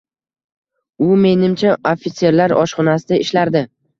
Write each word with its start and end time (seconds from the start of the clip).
U 1.07 1.17
menimcha 1.25 1.75
ofitserlar 1.91 2.57
oshxonasida 2.63 3.23
ishlardi 3.27 3.63